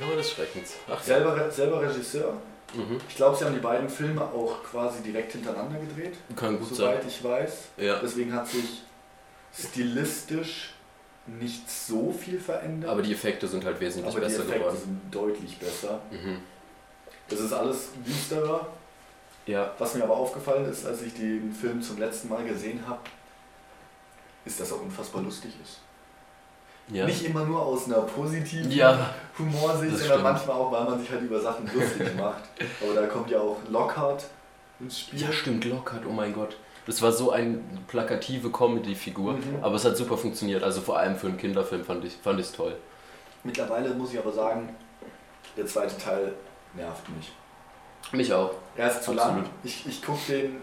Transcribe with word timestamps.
Kammer 0.00 0.16
des 0.16 0.30
Schreckens. 0.30 0.74
Ach, 0.90 1.00
Selber, 1.02 1.50
selber 1.50 1.82
Regisseur. 1.82 2.32
Mhm. 2.74 3.00
Ich 3.08 3.16
glaube, 3.16 3.36
sie 3.36 3.44
haben 3.44 3.54
die 3.54 3.60
beiden 3.60 3.88
Filme 3.88 4.22
auch 4.22 4.62
quasi 4.64 5.02
direkt 5.02 5.32
hintereinander 5.32 5.78
gedreht, 5.80 6.14
Kann 6.36 6.58
gut 6.58 6.74
soweit 6.74 7.00
sein. 7.02 7.08
ich 7.08 7.22
weiß. 7.24 7.52
Ja. 7.78 7.98
Deswegen 8.00 8.32
hat 8.32 8.46
sich 8.48 8.82
stilistisch 9.52 10.70
nicht 11.26 11.68
so 11.70 12.12
viel 12.12 12.40
verändert. 12.40 12.90
Aber 12.90 13.02
die 13.02 13.12
Effekte 13.12 13.46
sind 13.46 13.64
halt 13.64 13.78
wesentlich 13.80 14.10
aber 14.14 14.20
die 14.20 14.26
besser 14.32 14.42
Effekte 14.44 14.58
geworden. 14.60 14.76
sind 14.78 15.00
deutlich 15.14 15.58
besser. 15.58 16.00
Mhm. 16.10 16.38
Es 17.28 17.40
ist 17.40 17.52
alles 17.52 17.88
düsterer. 18.06 18.66
Ja, 19.46 19.72
Was 19.78 19.94
mir 19.94 20.04
aber 20.04 20.16
aufgefallen 20.16 20.70
ist, 20.70 20.86
als 20.86 21.02
ich 21.02 21.14
den 21.14 21.52
Film 21.52 21.82
zum 21.82 21.98
letzten 21.98 22.28
Mal 22.28 22.44
gesehen 22.44 22.80
habe, 22.86 23.00
ist, 24.44 24.60
dass 24.60 24.70
er 24.70 24.80
unfassbar 24.80 25.22
lustig 25.22 25.52
ist. 25.62 25.78
Ja. 26.92 27.06
Nicht 27.06 27.24
immer 27.24 27.44
nur 27.44 27.60
aus 27.62 27.86
einer 27.86 28.00
positiven 28.02 28.70
Ja, 28.70 29.10
Humorsicht, 29.38 29.90
sondern 29.96 30.06
stimmt. 30.06 30.22
manchmal 30.22 30.56
auch, 30.56 30.72
weil 30.72 30.84
man 30.84 31.00
sich 31.00 31.10
halt 31.10 31.22
über 31.22 31.40
Sachen 31.40 31.64
lustig 31.72 32.14
macht. 32.18 32.42
Aber 32.82 33.00
da 33.00 33.06
kommt 33.06 33.30
ja 33.30 33.40
auch 33.40 33.56
Lockhart 33.68 34.24
ins 34.80 35.00
Spiel. 35.00 35.20
ja, 35.22 35.32
stimmt, 35.32 35.64
Lockhart, 35.64 36.02
oh 36.08 36.12
mein 36.12 36.32
Gott. 36.32 36.56
Das 36.86 37.00
war 37.02 37.12
so 37.12 37.30
eine 37.30 37.58
plakative 37.86 38.50
Comedy-Figur, 38.50 39.34
Mhm. 39.34 39.58
aber 39.62 39.74
es 39.76 39.84
hat 39.84 39.96
super 39.96 40.16
funktioniert. 40.16 40.62
Also 40.62 40.80
vor 40.80 40.98
allem 40.98 41.14
für 41.16 41.28
einen 41.28 41.36
Kinderfilm 41.36 41.84
fand 41.84 42.04
ich 42.04 42.14
fand 42.14 42.40
ich's 42.40 42.52
toll. 42.52 42.74
Mittlerweile 43.44 43.90
muss 43.94 44.12
ich 44.12 44.18
aber 44.18 44.32
sagen, 44.32 44.74
der 45.56 45.66
zweite 45.66 45.96
Teil 45.98 46.32
nervt 46.74 47.08
mich. 47.16 47.30
Mich 48.12 48.32
auch. 48.32 48.50
Er 48.76 48.88
ist 48.88 49.04
zu 49.04 49.12
Absolut. 49.12 49.18
lang. 49.44 49.50
Ich, 49.62 49.86
ich 49.86 50.02
gucke 50.02 50.18
den 50.32 50.56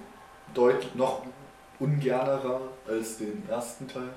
deutlich 0.53 0.93
noch 0.95 1.21
ungernerer 1.79 2.61
als 2.87 3.17
den 3.19 3.47
ersten 3.47 3.87
Teil. 3.87 4.09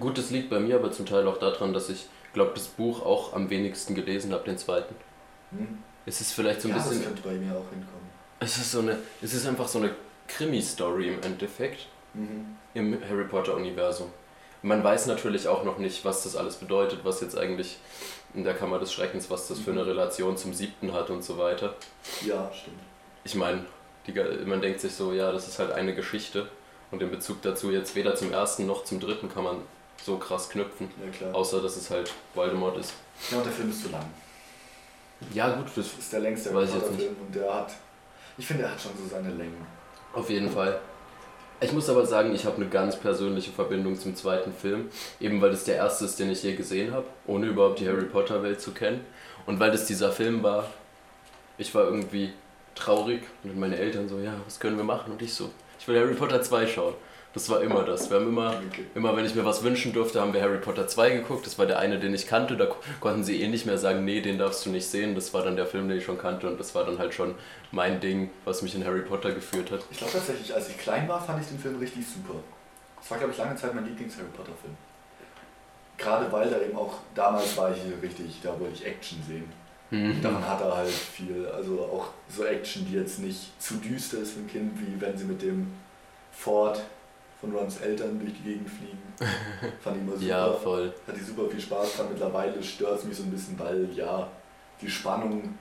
Gut, 0.00 0.18
das 0.18 0.30
liegt 0.30 0.50
bei 0.50 0.58
mir 0.58 0.76
aber 0.76 0.90
zum 0.92 1.06
Teil 1.06 1.26
auch 1.26 1.38
daran, 1.38 1.72
dass 1.72 1.88
ich 1.88 2.06
glaube, 2.32 2.52
das 2.54 2.66
Buch 2.66 3.04
auch 3.04 3.32
am 3.34 3.50
wenigsten 3.50 3.94
gelesen 3.94 4.32
habe, 4.32 4.44
den 4.44 4.58
zweiten. 4.58 4.94
Hm? 5.50 5.78
Es 6.06 6.20
ist 6.20 6.32
vielleicht 6.32 6.60
so 6.62 6.68
ein 6.68 6.72
ja, 6.72 6.76
das 6.78 6.88
bisschen. 6.88 7.04
könnte 7.04 7.22
bei 7.22 7.34
mir 7.34 7.52
auch 7.52 7.68
hinkommen. 7.70 8.06
Es 8.40 8.56
ist 8.58 8.72
so 8.72 8.80
eine. 8.80 8.98
Es 9.22 9.32
ist 9.34 9.46
einfach 9.46 9.66
so 9.68 9.78
eine 9.78 9.90
Krimi-Story 10.28 11.08
im 11.08 11.22
Endeffekt 11.22 11.86
Mhm. 12.14 12.56
im 12.74 12.98
Harry 13.08 13.24
Potter-Universum. 13.24 14.10
Man 14.62 14.82
weiß 14.82 15.06
natürlich 15.06 15.48
auch 15.48 15.64
noch 15.64 15.76
nicht, 15.78 16.04
was 16.04 16.22
das 16.22 16.34
alles 16.34 16.56
bedeutet, 16.56 17.00
was 17.04 17.20
jetzt 17.20 17.36
eigentlich 17.36 17.76
in 18.34 18.42
der 18.42 18.54
Kammer 18.54 18.78
des 18.78 18.92
Schreckens, 18.92 19.28
was 19.30 19.48
das 19.48 19.58
für 19.58 19.70
eine 19.70 19.86
Relation 19.86 20.36
zum 20.36 20.54
siebten 20.54 20.92
hat 20.94 21.10
und 21.10 21.22
so 21.22 21.36
weiter. 21.36 21.74
Ja, 22.24 22.50
stimmt. 22.52 22.80
Ich 23.24 23.34
meine, 23.34 23.64
man 24.46 24.60
denkt 24.62 24.80
sich 24.80 24.94
so, 24.94 25.12
ja, 25.12 25.30
das 25.30 25.46
ist 25.46 25.58
halt 25.58 25.72
eine 25.72 25.94
Geschichte 25.94 26.48
und 26.90 27.02
in 27.02 27.10
Bezug 27.10 27.42
dazu 27.42 27.70
jetzt 27.70 27.94
weder 27.94 28.14
zum 28.14 28.32
ersten 28.32 28.66
noch 28.66 28.84
zum 28.84 29.00
dritten 29.00 29.28
kann 29.32 29.44
man 29.44 29.56
so 30.04 30.18
krass 30.18 30.48
knüpfen, 30.48 30.88
Ja, 31.04 31.10
klar. 31.10 31.34
außer 31.34 31.60
dass 31.60 31.76
es 31.76 31.90
halt 31.90 32.12
Voldemort 32.34 32.76
ist. 32.78 32.92
Ja, 33.30 33.38
und 33.38 33.44
der 33.46 33.52
Film 33.52 33.70
ist 33.70 33.82
zu 33.82 33.88
lang. 33.90 34.04
Ja 35.32 35.48
gut, 35.56 35.66
das 35.68 35.74
Das 35.74 35.98
ist 35.98 36.12
der 36.12 36.20
längste 36.20 36.54
Weiß 36.54 36.68
ich 36.68 36.74
jetzt 36.74 36.84
Potter 36.86 36.98
Film 36.98 37.16
und 37.26 37.34
der 37.34 37.54
hat. 37.54 37.72
Ich 38.38 38.46
finde, 38.46 38.64
er 38.64 38.72
hat 38.72 38.80
schon 38.80 38.92
so 39.02 39.08
seine 39.10 39.30
Längen. 39.30 39.66
Auf 40.12 40.28
jeden 40.30 40.50
Fall. 40.50 40.78
Ich 41.58 41.72
muss 41.72 41.88
aber 41.88 42.04
sagen, 42.04 42.34
ich 42.34 42.44
habe 42.44 42.56
eine 42.56 42.66
ganz 42.68 42.96
persönliche 42.96 43.50
Verbindung 43.50 43.98
zum 43.98 44.14
zweiten 44.14 44.52
Film, 44.52 44.90
eben 45.20 45.40
weil 45.40 45.50
das 45.50 45.64
der 45.64 45.76
erste 45.76 46.04
ist, 46.04 46.18
den 46.18 46.30
ich 46.30 46.42
je 46.42 46.54
gesehen 46.54 46.92
habe, 46.92 47.06
ohne 47.26 47.46
überhaupt 47.46 47.80
die 47.80 47.88
Harry 47.88 48.04
Potter 48.04 48.42
Welt 48.42 48.60
zu 48.60 48.72
kennen. 48.72 49.04
Und 49.46 49.58
weil 49.58 49.70
das 49.70 49.86
dieser 49.86 50.12
Film 50.12 50.42
war, 50.42 50.68
ich 51.56 51.74
war 51.74 51.84
irgendwie 51.84 52.34
traurig 52.74 53.22
und 53.42 53.58
meine 53.58 53.78
Eltern 53.78 54.06
so, 54.06 54.18
ja, 54.18 54.34
was 54.44 54.60
können 54.60 54.76
wir 54.76 54.84
machen? 54.84 55.12
Und 55.12 55.22
ich 55.22 55.32
so, 55.32 55.50
ich 55.86 55.88
will 55.94 56.00
Harry 56.00 56.14
Potter 56.14 56.42
2 56.42 56.66
schauen. 56.66 56.94
Das 57.32 57.48
war 57.48 57.60
immer 57.60 57.84
das. 57.84 58.10
Wir 58.10 58.16
haben 58.16 58.26
immer, 58.28 58.60
Okay. 58.72 58.86
immer 58.96 59.14
wenn 59.16 59.24
ich 59.24 59.36
mir 59.36 59.44
was 59.44 59.62
wünschen 59.62 59.92
durfte, 59.92 60.20
haben 60.20 60.32
wir 60.34 60.42
Harry 60.42 60.58
Potter 60.58 60.88
2 60.88 61.10
geguckt. 61.10 61.46
Das 61.46 61.58
war 61.60 61.66
der 61.66 61.78
eine, 61.78 62.00
den 62.00 62.12
ich 62.12 62.26
kannte. 62.26 62.56
Da 62.56 62.66
ko- 62.66 62.78
konnten 62.98 63.22
sie 63.22 63.40
eh 63.40 63.46
nicht 63.46 63.66
mehr 63.66 63.78
sagen, 63.78 64.04
nee, 64.04 64.20
den 64.20 64.36
darfst 64.38 64.66
du 64.66 64.70
nicht 64.70 64.86
sehen. 64.86 65.14
Das 65.14 65.32
war 65.32 65.44
dann 65.44 65.54
der 65.54 65.66
Film, 65.66 65.88
den 65.88 65.98
ich 65.98 66.04
schon 66.04 66.18
kannte 66.18 66.48
und 66.48 66.58
das 66.58 66.74
war 66.74 66.82
dann 66.84 66.98
halt 66.98 67.14
schon 67.14 67.36
mein 67.70 68.00
Ding, 68.00 68.30
was 68.44 68.62
mich 68.62 68.74
in 68.74 68.84
Harry 68.84 69.02
Potter 69.02 69.30
geführt 69.32 69.70
hat. 69.70 69.80
Ich 69.92 69.98
glaube 69.98 70.12
tatsächlich, 70.12 70.52
als 70.52 70.68
ich 70.70 70.76
klein 70.78 71.06
war, 71.08 71.22
fand 71.24 71.40
ich 71.40 71.46
den 71.48 71.58
Film 71.60 71.78
richtig 71.78 72.04
super. 72.04 72.34
Das 73.00 73.08
war, 73.12 73.18
glaube 73.18 73.32
ich, 73.32 73.38
lange 73.38 73.54
Zeit 73.54 73.72
mein 73.74 73.84
Lieblings-Harry 73.86 74.26
Potter-Film. 74.36 74.76
Gerade 75.98 76.32
weil 76.32 76.50
da 76.50 76.58
eben 76.60 76.76
auch, 76.76 76.94
damals 77.14 77.56
war 77.56 77.70
ich 77.70 77.78
richtig, 78.02 78.40
da 78.42 78.58
wollte 78.58 78.74
ich 78.74 78.84
Action 78.86 79.22
sehen. 79.26 79.44
Mhm. 79.90 80.20
Daran 80.20 80.48
hat 80.48 80.60
er 80.60 80.76
halt 80.76 80.90
viel, 80.90 81.46
also 81.46 81.80
auch 81.80 82.08
so 82.28 82.44
Action, 82.44 82.86
die 82.86 82.94
jetzt 82.96 83.20
nicht 83.20 83.60
zu 83.60 83.74
düster 83.74 84.18
ist 84.18 84.32
für 84.32 84.40
ein 84.40 84.48
Kind, 84.48 84.72
wie 84.80 85.00
wenn 85.00 85.16
sie 85.16 85.24
mit 85.24 85.40
dem 85.42 85.68
Ford 86.32 86.82
von 87.40 87.54
Rons 87.54 87.78
Eltern 87.78 88.18
durch 88.18 88.32
die 88.34 88.42
Gegend 88.42 88.68
fliegen. 88.68 88.98
Fand 89.80 89.96
ich 89.96 90.02
immer 90.02 90.12
super. 90.12 90.26
Ja, 90.26 90.52
voll. 90.52 90.92
Hat 91.06 91.16
die 91.16 91.22
super 91.22 91.48
viel 91.50 91.60
Spaß 91.60 91.96
dran. 91.96 92.06
Mittlerweile 92.10 92.62
stört 92.62 92.98
es 92.98 93.04
mich 93.04 93.16
so 93.16 93.22
ein 93.22 93.30
bisschen, 93.30 93.58
weil 93.58 93.88
ja, 93.94 94.28
die 94.80 94.90
Spannung, 94.90 95.54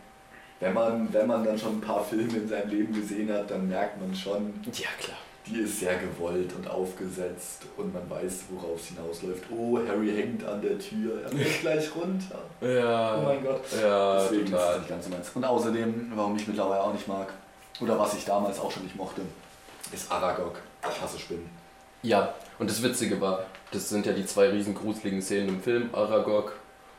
wenn 0.59 0.74
man, 0.74 1.13
wenn 1.13 1.28
man 1.28 1.44
dann 1.44 1.57
schon 1.57 1.78
ein 1.78 1.81
paar 1.81 2.03
Filme 2.03 2.38
in 2.38 2.47
seinem 2.47 2.69
Leben 2.69 2.94
gesehen 2.94 3.31
hat, 3.31 3.52
dann 3.52 3.68
merkt 3.68 4.00
man 4.00 4.16
schon, 4.16 4.53
Ja, 4.74 4.90
klar. 5.00 5.18
Die 5.47 5.59
ist 5.61 5.79
sehr 5.79 5.95
gewollt 5.97 6.51
und 6.57 6.67
aufgesetzt 6.67 7.63
und 7.78 7.94
man 7.94 8.09
weiß, 8.09 8.45
worauf 8.50 8.79
es 8.79 8.88
hinausläuft. 8.88 9.44
Oh, 9.51 9.79
Harry 9.88 10.11
hängt 10.16 10.44
an 10.44 10.61
der 10.61 10.79
Tür, 10.79 11.22
er 11.23 11.29
fällt 11.29 11.59
gleich 11.61 11.95
runter. 11.95 12.39
Ja. 12.61 13.17
Oh 13.17 13.22
mein 13.23 13.44
Gott. 13.44 13.61
Ja, 13.79 14.22
Deswegen 14.23 14.45
ist 14.45 14.51
es 14.53 14.59
total. 14.59 14.79
nicht 14.79 14.89
ganz 14.89 15.06
so 15.06 15.11
meins. 15.11 15.29
Und 15.33 15.44
außerdem, 15.45 16.11
warum 16.16 16.35
ich 16.35 16.47
mittlerweile 16.47 16.81
auch 16.81 16.94
nicht 16.94 17.07
mag, 17.07 17.28
oder 17.79 18.00
was 18.00 18.16
ich 18.16 18.25
damals 18.25 18.59
auch 18.59 18.72
schon 18.72 18.83
nicht 18.83 18.95
mochte, 18.95 19.22
ist 19.94 20.11
Aragog. 20.11 20.56
Ich 20.89 21.01
hasse 21.01 21.19
Spinnen. 21.19 21.50
Ja, 22.01 22.33
und 22.59 22.69
das 22.69 22.81
Witzige 22.81 23.19
war, 23.19 23.45
das 23.72 23.89
sind 23.89 24.06
ja 24.06 24.13
die 24.13 24.25
zwei 24.25 24.50
riesen 24.50 24.73
gruseligen 24.75 25.22
Szenen 25.22 25.50
im 25.50 25.62
Film, 25.62 25.89
Aragog 25.94 26.53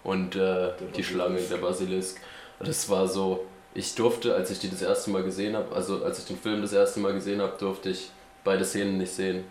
und 0.05 0.37
äh, 0.37 0.73
die. 0.97 1.03
Schlange, 1.05 1.41
der 1.41 1.57
Basilisk. 1.57 2.21
Das 2.61 2.89
war 2.89 3.07
so, 3.09 3.45
ich 3.75 3.95
durfte, 3.95 4.35
als 4.35 4.51
ich 4.51 4.59
die 4.59 4.71
das 4.71 4.83
erste 4.83 5.11
Mal 5.11 5.23
gesehen 5.23 5.57
habe, 5.57 5.75
also 5.75 6.05
als 6.05 6.19
ich 6.21 6.27
den 6.27 6.39
Film 6.39 6.63
das 6.63 6.73
erste 6.73 7.01
Mal 7.01 7.13
gesehen 7.13 7.41
habe, 7.41 7.57
durfte 7.59 7.91
ich 7.91 8.11
beide 8.47 8.65
Szenen 8.65 8.97
nicht 8.97 9.13
sehen. 9.13 9.45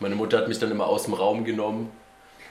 Meine 0.00 0.14
Mutter 0.14 0.36
hat 0.38 0.48
mich 0.48 0.58
dann 0.58 0.70
immer 0.70 0.86
aus 0.86 1.04
dem 1.04 1.14
Raum 1.14 1.44
genommen 1.44 1.90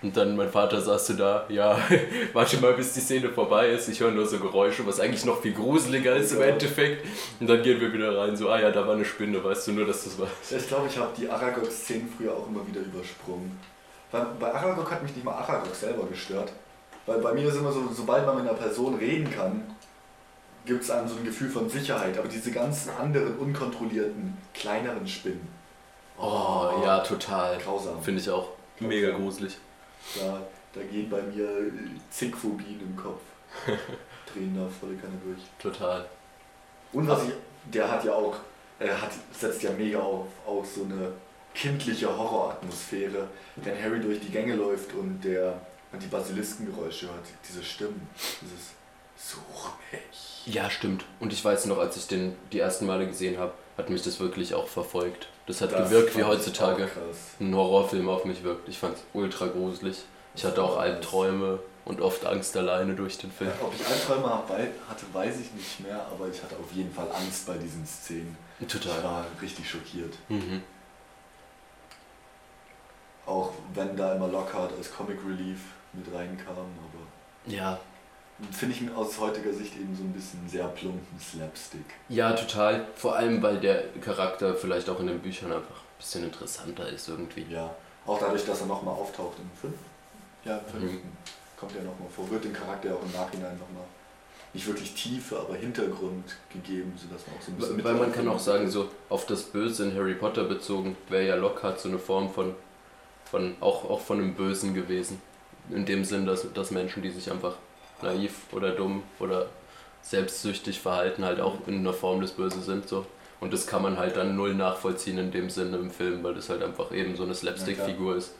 und 0.01 0.15
dann 0.15 0.35
mein 0.35 0.49
Vater 0.49 0.81
saß 0.81 1.07
so 1.07 1.13
da, 1.13 1.45
ja, 1.49 1.77
warte 2.33 2.57
mal, 2.57 2.73
bis 2.73 2.93
die 2.93 2.99
Szene 2.99 3.29
vorbei 3.29 3.69
ist. 3.69 3.87
Ich 3.87 3.99
höre 3.99 4.11
nur 4.11 4.25
so 4.25 4.39
Geräusche, 4.39 4.85
was 4.85 4.99
eigentlich 4.99 5.25
noch 5.25 5.41
viel 5.41 5.53
gruseliger 5.53 6.15
ist 6.15 6.31
im. 6.33 6.41
Endeffekt. 6.41 7.05
Und 7.39 7.47
dann 7.47 7.61
gehen 7.61 7.79
wir 7.79 7.91
wieder 7.93 8.17
rein, 8.17 8.35
so, 8.35 8.49
ah 8.49 8.59
ja, 8.59 8.71
da 8.71 8.85
war 8.87 8.95
eine 8.95 9.05
Spinne, 9.05 9.43
weißt 9.43 9.67
du 9.67 9.73
nur, 9.73 9.85
dass 9.85 10.03
das 10.03 10.19
war. 10.19 10.27
Ich 10.49 10.67
glaube, 10.67 10.87
ich 10.87 10.97
habe 10.97 11.11
die 11.17 11.29
Aragog-Szenen 11.29 12.09
früher 12.15 12.33
auch 12.33 12.47
immer 12.47 12.65
wieder 12.67 12.81
übersprungen. 12.81 13.59
Weil 14.11 14.25
bei 14.39 14.53
Aragog 14.53 14.89
hat 14.89 15.03
mich 15.03 15.13
nicht 15.15 15.25
mal 15.25 15.33
Aragog 15.33 15.75
selber 15.75 16.05
gestört. 16.07 16.51
Weil 17.05 17.19
bei 17.19 17.33
mir 17.33 17.47
ist 17.47 17.57
immer 17.57 17.71
so, 17.71 17.83
sobald 17.91 18.25
man 18.25 18.35
mit 18.35 18.47
einer 18.47 18.57
Person 18.57 18.95
reden 18.95 19.29
kann, 19.31 19.63
gibt 20.67 20.83
es 20.83 20.91
einem 20.91 21.07
so 21.07 21.15
ein 21.15 21.25
Gefühl 21.25 21.49
von 21.49 21.69
Sicherheit. 21.69 22.17
Aber 22.17 22.27
diese 22.27 22.51
ganzen 22.51 22.91
anderen 22.91 23.37
unkontrollierten, 23.37 24.37
kleineren 24.53 25.07
Spinnen. 25.07 25.47
Oh, 26.17 26.81
ja, 26.83 26.99
total. 26.99 27.57
Grausam. 27.57 28.01
Finde 28.03 28.21
ich 28.21 28.29
auch 28.29 28.49
mega 28.79 29.11
gruselig. 29.11 29.57
Da, 30.15 30.41
da 30.73 30.81
gehen 30.83 31.09
bei 31.09 31.21
mir 31.21 31.45
äh, 31.45 31.71
zig 32.11 32.35
Phobien 32.35 32.79
im 32.81 32.95
Kopf. 32.95 33.21
Drehen 34.33 34.55
da 34.55 34.67
volle 34.67 34.95
Kanne 34.95 35.17
durch. 35.23 35.39
Total. 35.57 36.05
Und 36.93 37.07
was 37.07 37.23
ich, 37.23 37.33
der 37.73 37.89
hat 37.89 38.03
ja 38.03 38.13
auch, 38.13 38.35
er 38.79 39.01
hat, 39.01 39.11
setzt 39.31 39.63
ja 39.63 39.71
mega 39.71 39.99
auf, 39.99 40.27
auf 40.45 40.67
so 40.67 40.83
eine 40.83 41.11
kindliche 41.53 42.15
Horroratmosphäre, 42.15 43.27
wenn 43.55 43.83
Harry 43.83 43.99
durch 43.99 44.19
die 44.19 44.29
Gänge 44.29 44.55
läuft 44.55 44.93
und 44.93 45.21
der 45.23 45.59
und 45.91 46.03
die 46.03 46.07
Basiliskengeräusche 46.07 47.07
hört, 47.07 47.25
diese 47.47 47.63
Stimmen, 47.63 48.07
dieses 48.41 48.73
Such 49.17 49.71
mich. 49.91 50.53
Ja, 50.53 50.69
stimmt. 50.69 51.05
Und 51.19 51.33
ich 51.33 51.43
weiß 51.43 51.65
noch, 51.65 51.79
als 51.79 51.97
ich 51.97 52.07
den 52.07 52.35
die 52.51 52.59
ersten 52.59 52.85
Male 52.85 53.07
gesehen 53.07 53.37
habe, 53.37 53.53
hat 53.77 53.89
mich 53.89 54.01
das 54.03 54.19
wirklich 54.19 54.53
auch 54.53 54.67
verfolgt. 54.67 55.27
Das 55.45 55.61
hat 55.61 55.71
Das 55.71 55.89
gewirkt, 55.89 56.15
wie 56.15 56.21
ich 56.21 56.27
heutzutage 56.27 56.89
ein 57.39 57.55
Horrorfilm 57.55 58.09
auf 58.09 58.25
mich 58.25 58.43
wirkt. 58.43 58.67
Ich 58.69 58.77
fand 58.79 58.95
es 58.95 59.03
ultra 59.13 59.47
gruselig. 59.47 60.03
Ich 60.35 60.45
hatte 60.45 60.63
auch 60.63 60.77
Albträume 60.77 61.59
und 61.85 62.01
oft 62.01 62.25
Angst 62.25 62.55
alleine 62.57 62.93
durch 62.93 63.17
den 63.17 63.31
Film. 63.31 63.49
Ja, 63.49 63.65
ob 63.65 63.73
ich 63.73 63.85
Albträume 63.85 64.29
hatte, 64.29 65.05
weiß 65.13 65.39
ich 65.39 65.51
nicht 65.53 65.79
mehr, 65.79 66.05
aber 66.11 66.27
ich 66.27 66.41
hatte 66.43 66.55
auf 66.55 66.71
jeden 66.73 66.93
Fall 66.93 67.07
Angst 67.11 67.47
bei 67.47 67.57
diesen 67.57 67.85
Szenen. 67.85 68.37
Ich 68.59 68.67
Total. 68.67 69.03
war 69.03 69.25
richtig 69.41 69.69
schockiert. 69.69 70.13
Mhm. 70.29 70.61
Auch 73.25 73.51
wenn 73.73 73.95
da 73.95 74.15
immer 74.15 74.27
Lockhart 74.27 74.71
als 74.77 74.91
Comic 74.93 75.17
Relief 75.25 75.59
mit 75.93 76.05
reinkam, 76.13 76.55
aber 76.55 77.51
Ja. 77.51 77.79
Finde 78.51 78.75
ich 78.75 78.95
aus 78.95 79.19
heutiger 79.19 79.53
Sicht 79.53 79.75
eben 79.75 79.95
so 79.95 80.03
ein 80.03 80.13
bisschen 80.13 80.47
sehr 80.47 80.67
plumpen 80.67 81.19
Slapstick. 81.19 81.85
Ja, 82.09 82.33
total. 82.33 82.85
Vor 82.95 83.15
allem, 83.15 83.41
weil 83.41 83.59
der 83.59 83.83
Charakter 84.01 84.53
vielleicht 84.55 84.89
auch 84.89 84.99
in 84.99 85.07
den 85.07 85.19
Büchern 85.19 85.51
einfach 85.51 85.75
ein 85.75 85.97
bisschen 85.97 86.23
interessanter 86.23 86.87
ist 86.89 87.07
irgendwie. 87.09 87.45
Ja, 87.49 87.73
auch 88.05 88.19
dadurch, 88.19 88.45
dass 88.45 88.61
er 88.61 88.67
nochmal 88.67 88.93
auftaucht 88.93 89.37
im 89.39 89.49
fünften. 89.59 89.85
Ja, 90.45 90.57
im 90.57 90.79
Mhm. 90.81 90.89
fünften 90.89 91.17
kommt 91.59 91.75
er 91.75 91.83
nochmal 91.83 92.09
vor, 92.15 92.29
wird 92.29 92.43
dem 92.43 92.53
Charakter 92.53 92.93
auch 92.93 93.01
im 93.03 93.11
Nachhinein 93.11 93.53
nochmal 93.57 93.83
nicht 94.53 94.65
wirklich 94.65 94.93
Tiefe, 94.93 95.39
aber 95.39 95.55
Hintergrund 95.55 96.35
gegeben, 96.51 96.93
sodass 96.95 97.27
man 97.27 97.35
auch 97.37 97.41
so 97.41 97.51
ein 97.51 97.57
bisschen 97.57 97.83
Weil 97.83 97.93
man 97.95 98.11
kann 98.11 98.27
auch 98.27 98.39
sagen, 98.39 98.69
so 98.69 98.89
auf 99.09 99.25
das 99.25 99.43
Böse 99.43 99.85
in 99.85 99.95
Harry 99.95 100.13
Potter 100.15 100.45
bezogen, 100.45 100.95
wäre 101.09 101.27
ja 101.27 101.35
Lockhart 101.35 101.79
so 101.79 101.89
eine 101.89 101.99
Form 101.99 102.31
von, 102.31 102.55
von 103.29 103.55
auch, 103.59 103.89
auch 103.89 103.99
von 104.01 104.19
einem 104.19 104.35
Bösen 104.35 104.73
gewesen. 104.73 105.21
In 105.69 105.85
dem 105.85 106.05
Sinn, 106.05 106.25
dass, 106.25 106.51
dass 106.53 106.71
Menschen, 106.71 107.03
die 107.03 107.09
sich 107.09 107.29
einfach 107.29 107.55
naiv 108.01 108.33
oder 108.51 108.71
dumm 108.71 109.03
oder 109.19 109.47
selbstsüchtig 110.01 110.79
verhalten 110.79 111.25
halt 111.25 111.39
auch 111.39 111.55
in 111.67 111.79
einer 111.79 111.93
Form 111.93 112.21
des 112.21 112.31
Böse 112.31 112.61
sind 112.61 112.87
so. 112.87 113.05
Und 113.39 113.53
das 113.53 113.67
kann 113.67 113.81
man 113.81 113.97
halt 113.97 114.15
dann 114.17 114.35
null 114.35 114.55
nachvollziehen 114.55 115.17
in 115.17 115.31
dem 115.31 115.49
Sinne 115.49 115.77
im 115.77 115.91
Film, 115.91 116.23
weil 116.23 116.33
das 116.33 116.49
halt 116.49 116.63
einfach 116.63 116.91
eben 116.91 117.15
so 117.15 117.23
eine 117.23 117.35
Slapstick-Figur 117.35 118.15
ist. 118.15 118.31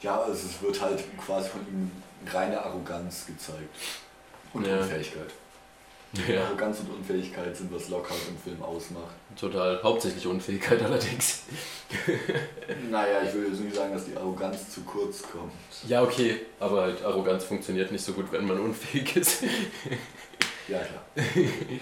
Ja, 0.00 0.20
also 0.20 0.46
es 0.46 0.62
wird 0.62 0.80
halt 0.80 1.02
quasi 1.18 1.50
von 1.50 1.60
ihm 1.66 1.90
reine 2.32 2.62
Arroganz 2.62 3.26
gezeigt. 3.26 3.74
Und 4.52 4.66
Ja. 4.66 4.78
Unfähigkeit. 4.78 5.30
Ja, 6.28 6.44
Arroganz 6.44 6.80
und 6.80 6.90
Unfähigkeit 6.94 7.56
sind, 7.56 7.72
was 7.72 7.88
Lockhart 7.88 8.18
im 8.28 8.38
Film 8.38 8.62
ausmacht. 8.62 9.14
total. 9.38 9.80
Hauptsächlich 9.82 10.26
Unfähigkeit 10.26 10.82
allerdings. 10.84 11.42
Naja, 12.90 13.22
ich 13.24 13.32
würde 13.34 13.48
jetzt 13.48 13.60
nicht 13.60 13.74
sagen, 13.76 13.92
dass 13.92 14.04
die 14.06 14.16
Arroganz 14.16 14.70
zu 14.70 14.80
kurz 14.82 15.22
kommt. 15.22 15.52
Ja, 15.86 16.02
okay, 16.02 16.40
aber 16.60 16.82
halt 16.82 17.04
Arroganz 17.04 17.44
funktioniert 17.44 17.92
nicht 17.92 18.04
so 18.04 18.12
gut, 18.12 18.30
wenn 18.32 18.46
man 18.46 18.58
unfähig 18.60 19.16
ist. 19.16 19.42
Ja, 20.68 20.80
klar. 20.80 21.04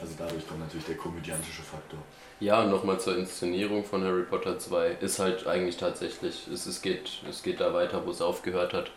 Also 0.00 0.14
dadurch 0.18 0.48
kommt 0.48 0.60
natürlich 0.60 0.86
der 0.86 0.96
komödiantische 0.96 1.62
Faktor. 1.62 1.98
Ja, 2.40 2.62
und 2.62 2.70
nochmal 2.70 2.98
zur 2.98 3.16
Inszenierung 3.18 3.84
von 3.84 4.02
Harry 4.02 4.22
Potter 4.22 4.58
2 4.58 4.96
ist 5.00 5.18
halt 5.18 5.46
eigentlich 5.46 5.76
tatsächlich, 5.76 6.48
es, 6.52 6.66
es, 6.66 6.82
geht, 6.82 7.08
es 7.28 7.42
geht 7.42 7.60
da 7.60 7.72
weiter, 7.72 8.04
wo 8.04 8.10
es 8.10 8.20
aufgehört 8.22 8.72
hat. 8.72 8.90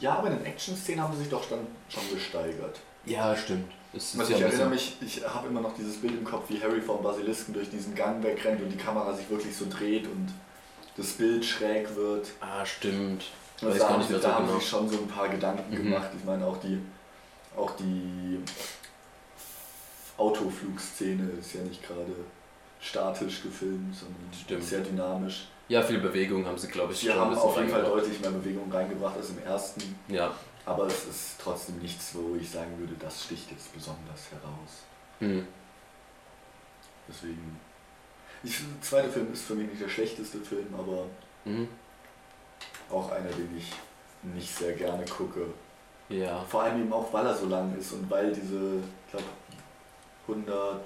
Ja, 0.00 0.16
aber 0.16 0.28
in 0.28 0.38
den 0.38 0.46
Action-Szenen 0.46 1.00
haben 1.02 1.14
sie 1.14 1.20
sich 1.20 1.30
doch 1.30 1.48
dann 1.48 1.66
schon 1.88 2.02
gesteigert. 2.12 2.80
Ja, 3.06 3.36
stimmt. 3.36 3.70
Also 3.92 4.22
ich 4.34 4.40
erinnere 4.40 4.68
mich, 4.68 4.96
ich 5.00 5.26
habe 5.26 5.48
immer 5.48 5.60
noch 5.60 5.74
dieses 5.74 5.96
Bild 6.00 6.14
im 6.14 6.24
Kopf, 6.24 6.44
wie 6.48 6.60
Harry 6.62 6.80
vom 6.80 7.02
Basilisken 7.02 7.52
durch 7.54 7.70
diesen 7.70 7.94
Gang 7.94 8.22
wegrennt 8.22 8.62
und 8.62 8.70
die 8.70 8.76
Kamera 8.76 9.12
sich 9.14 9.28
wirklich 9.28 9.56
so 9.56 9.66
dreht 9.68 10.06
und 10.06 10.28
das 10.96 11.08
Bild 11.12 11.44
schräg 11.44 11.94
wird. 11.96 12.28
Ah, 12.40 12.64
stimmt. 12.64 13.24
Also 13.62 13.78
da 13.78 13.88
haben, 13.90 14.04
da 14.22 14.34
haben 14.34 14.46
genau. 14.46 14.58
sich 14.58 14.68
schon 14.68 14.88
so 14.88 14.98
ein 14.98 15.08
paar 15.08 15.28
Gedanken 15.28 15.72
Mhm. 15.74 15.84
gemacht. 15.84 16.08
Ich 16.16 16.24
meine 16.24 16.46
auch 16.46 16.58
die, 16.58 16.80
auch 17.56 17.72
die 17.76 18.38
Autoflugszene 20.16 21.30
ist 21.38 21.54
ja 21.54 21.62
nicht 21.62 21.82
gerade 21.86 22.12
statisch 22.80 23.42
gefilmt, 23.42 23.94
sondern 23.96 24.16
Stimmt. 24.38 24.64
sehr 24.64 24.80
dynamisch. 24.80 25.48
Ja, 25.70 25.80
viel 25.82 25.98
Bewegung 26.00 26.44
haben 26.46 26.58
sie, 26.58 26.66
glaube 26.66 26.92
ich, 26.92 26.98
Sie 26.98 27.12
haben 27.12 27.32
auf 27.32 27.56
jeden 27.56 27.68
Fall 27.68 27.84
deutlich 27.84 28.18
mehr 28.20 28.32
Bewegung 28.32 28.70
reingebracht 28.72 29.16
als 29.16 29.30
im 29.30 29.38
ersten, 29.44 29.94
Ja. 30.08 30.34
aber 30.66 30.86
es 30.86 31.04
ist 31.06 31.40
trotzdem 31.40 31.78
nichts, 31.78 32.12
wo 32.12 32.34
ich 32.34 32.50
sagen 32.50 32.76
würde, 32.76 32.94
das 32.98 33.22
sticht 33.24 33.52
jetzt 33.52 33.72
besonders 33.72 34.32
heraus. 34.32 34.82
Hm. 35.20 35.46
Deswegen. 37.08 37.60
Ich, 38.42 38.56
der 38.58 38.80
zweite 38.82 39.08
Film 39.10 39.32
ist 39.32 39.44
für 39.44 39.54
mich 39.54 39.68
nicht 39.70 39.80
der 39.80 39.88
schlechteste 39.88 40.38
Film, 40.38 40.66
aber 40.76 41.04
Mhm. 41.44 41.68
auch 42.90 43.08
einer, 43.12 43.30
den 43.30 43.56
ich 43.56 43.70
nicht 44.34 44.52
sehr 44.52 44.72
gerne 44.72 45.04
gucke. 45.04 45.46
Ja. 46.08 46.42
Vor 46.48 46.62
allem 46.64 46.80
eben 46.80 46.92
auch, 46.92 47.12
weil 47.12 47.26
er 47.26 47.36
so 47.36 47.46
lang 47.46 47.78
ist 47.78 47.92
und 47.92 48.10
weil 48.10 48.32
diese, 48.32 48.78
ich 49.06 49.10
glaube, 49.12 49.24
100. 50.26 50.80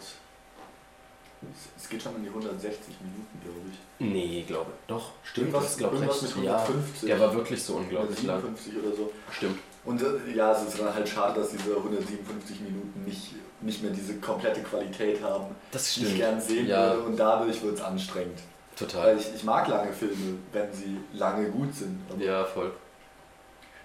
Es 1.77 1.89
geht 1.89 2.03
schon 2.03 2.15
an 2.15 2.23
die 2.23 2.29
160 2.29 2.95
Minuten, 3.01 3.41
glaube 3.43 3.61
ich. 3.71 3.79
Nee, 4.07 4.45
glaube 4.47 4.71
ich. 4.73 4.87
Doch, 4.89 5.13
stimmt. 5.23 5.49
Irgendwas- 5.49 5.65
das 5.65 5.77
glaube 5.79 5.97
ich. 5.97 6.45
Ja, 6.45 6.57
150. 6.63 7.09
der 7.09 7.21
war 7.21 7.35
wirklich 7.35 7.63
so 7.63 7.75
unglaublich 7.77 8.23
lang. 8.23 8.37
157 8.43 8.83
oder 8.85 8.97
so. 8.97 9.13
Stimmt. 9.31 9.59
Und 9.85 10.03
äh, 10.03 10.35
ja, 10.35 10.53
es 10.53 10.63
ist 10.69 10.81
dann 10.81 10.95
halt 10.95 11.09
schade, 11.09 11.41
dass 11.41 11.51
diese 11.51 11.77
157 11.77 12.61
Minuten 12.61 13.05
nicht, 13.05 13.35
nicht 13.61 13.83
mehr 13.83 13.93
diese 13.93 14.15
komplette 14.17 14.63
Qualität 14.63 15.23
haben, 15.23 15.55
Das 15.71 15.93
die 15.95 16.01
ich 16.01 16.07
stimmt. 16.07 16.21
gern 16.21 16.41
sehen 16.41 16.67
Ja. 16.67 16.91
würde 16.95 17.03
und 17.03 17.17
dadurch 17.19 17.63
wird 17.63 17.75
es 17.77 17.83
anstrengend. 17.83 18.39
Weil 18.79 18.89
Total. 18.89 19.17
ich, 19.19 19.35
ich 19.35 19.45
mag 19.45 19.69
lange 19.69 19.93
Filme, 19.93 20.39
wenn 20.53 20.73
sie 20.73 20.97
lange 21.13 21.49
gut 21.51 21.75
sind. 21.75 22.01
Ja, 22.19 22.45
voll. 22.45 22.73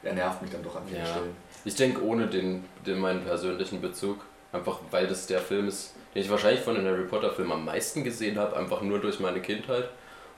er 0.01 0.13
nervt 0.13 0.41
mich 0.41 0.49
dann 0.51 0.63
doch 0.63 0.75
an 0.77 0.83
vielen 0.87 1.01
Ja. 1.01 1.05
Stellen. 1.05 1.35
Ich 1.65 1.75
denke, 1.75 2.01
ohne 2.03 2.27
den, 2.27 2.63
den 2.85 2.99
meinen 2.99 3.23
persönlichen 3.23 3.81
Bezug, 3.81 4.21
einfach 4.53 4.79
weil 4.91 5.05
das 5.07 5.27
der 5.27 5.39
Film 5.41 5.67
ist, 5.67 5.93
den 6.15 6.23
ich 6.23 6.29
wahrscheinlich 6.29 6.61
von 6.61 6.75
den 6.75 6.85
Harry 6.85 7.03
Potter 7.05 7.31
Filmen 7.31 7.51
am 7.51 7.65
meisten 7.65 8.03
gesehen 8.03 8.37
habe, 8.39 8.55
einfach 8.57 8.81
nur 8.81 8.99
durch 8.99 9.19
meine 9.19 9.41
Kindheit. 9.41 9.89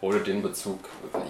Ohne 0.02 0.20
den 0.20 0.42
Bezug, 0.42 0.80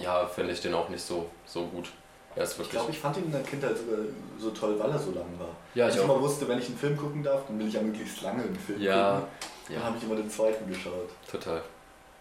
ja, 0.02 0.26
finde 0.26 0.52
ich 0.52 0.60
den 0.62 0.72
auch 0.74 0.88
nicht 0.88 1.02
so, 1.04 1.28
so 1.44 1.66
gut. 1.66 1.90
Ist 2.34 2.58
Ich 2.58 2.70
glaube, 2.70 2.90
ich 2.90 2.98
fand 2.98 3.18
ihn 3.18 3.24
in 3.24 3.32
der 3.32 3.42
Kindheit 3.42 3.76
sogar 3.76 3.98
so 4.38 4.50
toll, 4.50 4.78
weil 4.78 4.90
er 4.90 4.98
so 4.98 5.10
lang 5.10 5.26
war. 5.38 5.50
ja, 5.74 5.88
ich 5.90 5.96
ich 5.96 6.02
immer 6.02 6.18
wusste, 6.18 6.48
wenn 6.48 6.58
ich 6.58 6.66
einen 6.68 6.78
Film 6.78 6.96
gucken 6.96 7.22
darf, 7.22 7.42
dann 7.46 7.58
will 7.58 7.68
ich 7.68 7.74
ja 7.74 7.82
möglichst 7.82 8.22
lange 8.22 8.42
einen 8.42 8.56
Film 8.56 8.80
Ja, 8.80 9.16
gucken. 9.20 9.28
Dann 9.68 9.76
ja, 9.76 9.82
habe 9.82 9.98
ich 9.98 10.04
immer 10.04 10.16
den 10.16 10.30
zweiten 10.30 10.66
geschaut. 10.66 11.10
total. 11.30 11.60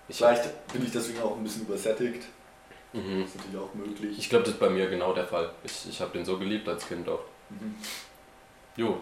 Ich, 0.09 0.17
Vielleicht 0.17 0.67
bin 0.73 0.83
ich 0.83 0.91
deswegen 0.91 1.21
auch 1.21 1.37
ein 1.37 1.43
bisschen 1.43 1.61
übersättigt. 1.61 2.23
mhm. 2.91 3.21
Das 3.21 3.29
ist 3.29 3.37
natürlich 3.37 3.57
auch 3.61 3.73
möglich. 3.73 4.19
ich 4.19 4.29
glaube, 4.29 4.43
das 4.43 4.53
ist 4.55 4.59
bei 4.59 4.69
mir 4.69 4.89
genau 4.89 5.13
der 5.13 5.25
Fall. 5.27 5.49
Ich, 5.63 5.87
ich 5.87 6.01
habe 6.01 6.11
den 6.11 6.25
so 6.25 6.37
geliebt 6.37 6.67
als 6.67 6.85
Kind 6.85 7.07
auch. 7.07 7.21
Mhm. 7.49 7.75
Jo, 8.75 8.97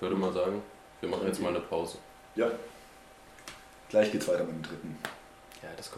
würde 0.00 0.16
mal 0.16 0.32
sagen, 0.32 0.60
wir 1.00 1.08
machen 1.08 1.28
jetzt 1.28 1.40
mal 1.40 1.50
eine 1.50 1.60
Pause. 1.60 1.98
Ja. 2.36 2.50
Gleich 3.88 4.12
geht's 4.12 4.28
weiter 4.28 4.44
mit 4.44 4.54
dem 4.54 4.62
dritten. 4.62 4.98
Ja, 5.62 5.68
das 5.76 5.90